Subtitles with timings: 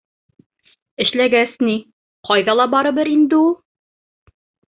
[1.05, 1.75] Эшләгәс ни,
[2.29, 3.53] ҡайҙа ла барыбер инде ул.